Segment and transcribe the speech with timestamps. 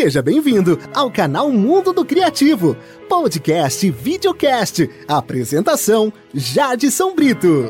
[0.00, 2.76] Seja bem-vindo ao canal Mundo do Criativo,
[3.08, 4.88] podcast e videocast.
[5.08, 7.68] Apresentação: Jade São Brito.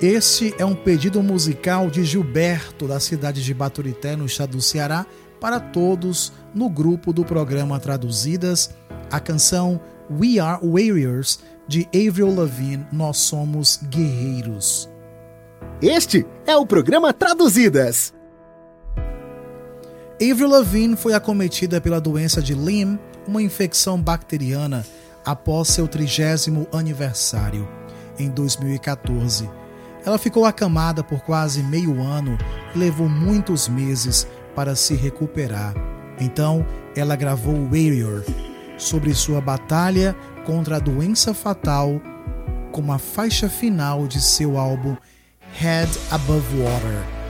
[0.00, 5.04] Este é um pedido musical de Gilberto, da cidade de Baturité, no estado do Ceará,
[5.38, 8.70] para todos no grupo do programa Traduzidas,
[9.10, 9.78] a canção
[10.10, 14.88] We Are Warriors, de Avril Lavigne, Nós Somos Guerreiros.
[15.82, 18.14] Este é o programa Traduzidas.
[20.20, 24.84] Avril Lavigne foi acometida pela doença de Lyme, uma infecção bacteriana,
[25.24, 27.66] após seu trigésimo aniversário,
[28.18, 29.48] em 2014.
[30.04, 32.36] Ela ficou acamada por quase meio ano
[32.74, 35.72] e levou muitos meses para se recuperar.
[36.20, 38.22] Então, ela gravou Warrior
[38.76, 41.98] sobre sua batalha contra a doença fatal
[42.72, 44.96] como a faixa final de seu álbum
[45.54, 47.20] Head Above Water.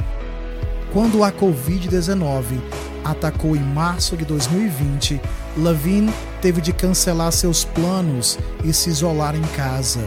[0.92, 5.20] Quando a Covid-19 atacou em março de 2020,
[5.56, 10.00] Lavigne teve de cancelar seus planos e se isolar em casa.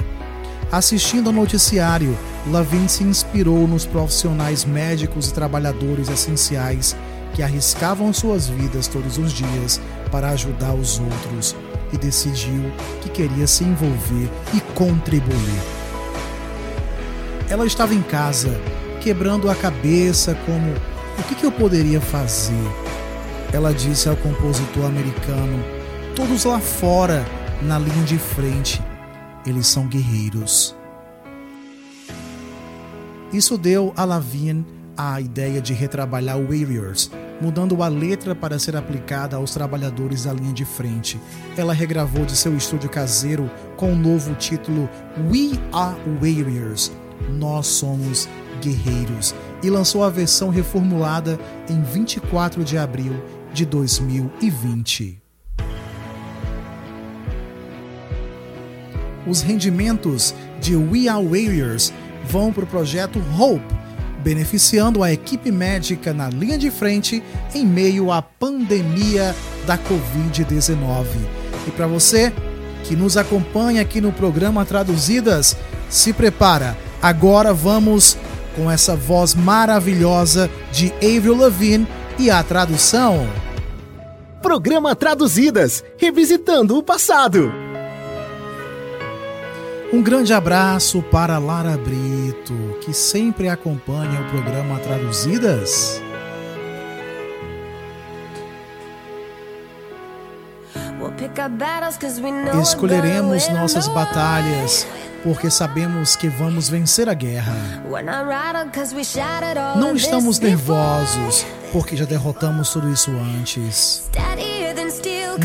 [0.71, 6.95] Assistindo ao noticiário, Lavigne se inspirou nos profissionais médicos e trabalhadores essenciais
[7.33, 9.79] que arriscavam suas vidas todos os dias
[10.11, 11.55] para ajudar os outros
[11.91, 15.61] e decidiu que queria se envolver e contribuir.
[17.49, 18.59] Ela estava em casa
[19.01, 20.73] quebrando a cabeça como
[21.19, 22.82] o que eu poderia fazer.
[23.53, 25.63] Ela disse ao compositor americano:
[26.15, 27.23] todos lá fora,
[27.61, 28.81] na linha de frente,
[29.45, 30.75] eles são guerreiros.
[33.31, 34.65] Isso deu a Lavigne
[34.97, 40.53] a ideia de retrabalhar Warriors, mudando a letra para ser aplicada aos trabalhadores da linha
[40.53, 41.19] de frente.
[41.57, 44.89] Ela regravou de seu estúdio caseiro com o novo título
[45.31, 46.91] We Are Warriors.
[47.37, 48.27] Nós somos
[48.61, 53.13] guerreiros e lançou a versão reformulada em 24 de abril
[53.53, 55.21] de 2020.
[59.25, 61.93] Os rendimentos de We Are Warriors
[62.25, 63.63] vão para o projeto Hope,
[64.21, 71.05] beneficiando a equipe médica na linha de frente em meio à pandemia da Covid-19.
[71.67, 72.33] E para você
[72.83, 75.55] que nos acompanha aqui no programa Traduzidas,
[75.89, 76.75] se prepara.
[77.01, 78.17] Agora vamos
[78.55, 81.87] com essa voz maravilhosa de Avril Lavigne
[82.19, 83.27] e a tradução.
[84.41, 87.51] Programa Traduzidas, revisitando o passado.
[89.91, 96.02] Um grande abraço para Lara Brito, que sempre acompanha o programa Traduzidas.
[102.61, 104.85] Escolheremos nossas batalhas
[105.23, 107.55] porque sabemos que vamos vencer a guerra.
[109.77, 114.03] Não estamos nervosos, porque já derrotamos tudo isso antes.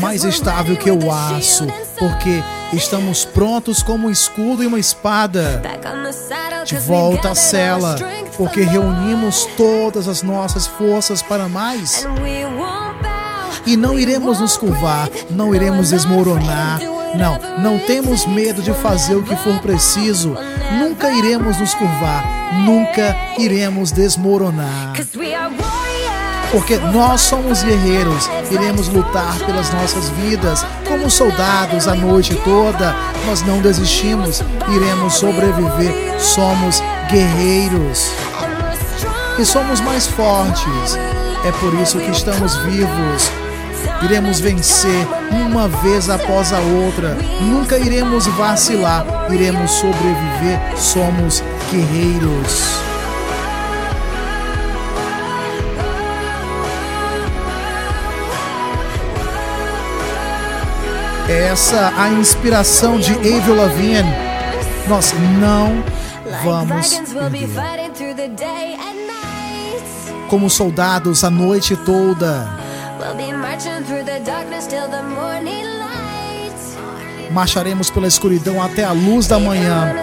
[0.01, 1.65] Mais estável que o aço,
[1.97, 2.43] porque
[2.73, 5.61] estamos prontos como um escudo e uma espada.
[6.65, 7.95] De volta à cela,
[8.37, 12.05] porque reunimos todas as nossas forças para mais.
[13.65, 16.79] E não iremos nos curvar, não iremos desmoronar,
[17.15, 20.35] não, não temos medo de fazer o que for preciso.
[20.77, 22.23] Nunca iremos nos curvar,
[22.65, 24.93] nunca iremos desmoronar.
[26.51, 32.95] Porque nós somos guerreiros, iremos lutar pelas nossas vidas, como soldados a noite toda.
[33.27, 36.19] Nós não desistimos, iremos sobreviver.
[36.19, 36.81] Somos
[37.11, 38.11] guerreiros
[39.37, 40.97] e somos mais fortes.
[41.45, 43.31] É por isso que estamos vivos
[44.03, 52.79] iremos vencer uma vez após a outra, nunca iremos vacilar, iremos sobreviver, somos guerreiros.
[61.29, 64.11] Essa a inspiração de Avril Lavigne.
[64.87, 65.83] Nós não
[66.43, 67.47] vamos perder.
[70.27, 72.68] Como soldados a noite toda
[77.31, 79.93] Marcharemos pela escuridão até a luz da manhã.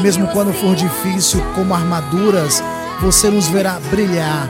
[0.00, 2.62] Mesmo quando for difícil, como armaduras,
[3.00, 4.48] você nos verá brilhar.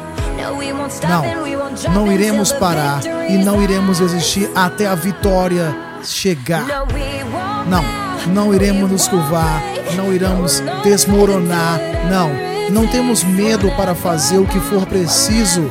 [1.08, 6.66] Não, não iremos parar e não iremos desistir até a vitória chegar.
[7.68, 7.84] Não,
[8.32, 9.62] não iremos nos curvar,
[9.96, 11.78] não iremos desmoronar.
[12.10, 12.30] Não,
[12.70, 15.70] não temos medo para fazer o que for preciso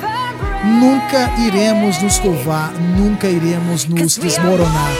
[0.65, 4.91] nunca iremos nos curvar, nunca iremos nos desmoronar.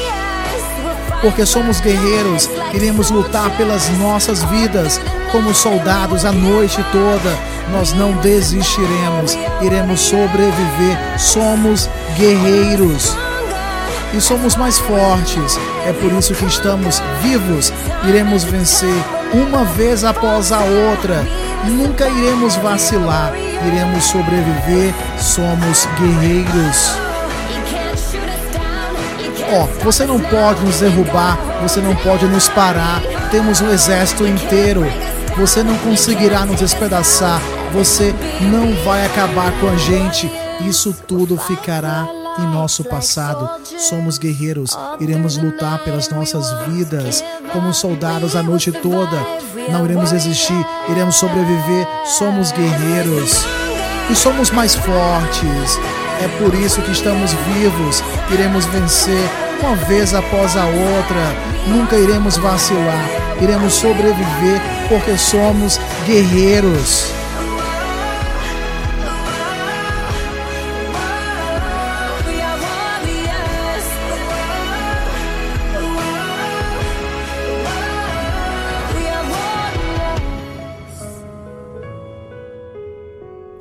[1.22, 5.02] Porque somos guerreiros, iremos lutar pelas nossas vidas,
[5.32, 7.38] como soldados a noite toda.
[7.72, 10.98] Nós não desistiremos, iremos sobreviver.
[11.18, 13.16] Somos guerreiros
[14.14, 15.58] e somos mais fortes.
[15.86, 17.74] É por isso que estamos vivos.
[18.08, 18.96] Iremos vencer
[19.34, 21.26] uma vez após a outra.
[21.66, 23.34] Nunca iremos vacilar.
[23.68, 24.94] Iremos sobreviver.
[25.18, 26.96] Somos guerreiros.
[29.52, 33.02] Ó, oh, você não pode nos derrubar, você não pode nos parar.
[33.32, 34.84] Temos um exército inteiro.
[35.38, 37.42] Você não conseguirá nos despedaçar.
[37.74, 40.32] Você não vai acabar com a gente.
[40.62, 42.08] Isso tudo ficará
[42.40, 43.50] em nosso passado.
[43.78, 49.18] Somos guerreiros, iremos lutar pelas nossas vidas como soldados a noite toda.
[49.70, 51.88] Não iremos existir, iremos sobreviver.
[52.06, 53.46] Somos guerreiros
[54.10, 55.80] e somos mais fortes.
[56.22, 58.04] É por isso que estamos vivos.
[58.32, 59.30] Iremos vencer
[59.62, 61.36] uma vez após a outra.
[61.68, 63.06] Nunca iremos vacilar.
[63.42, 67.25] Iremos sobreviver porque somos guerreiros.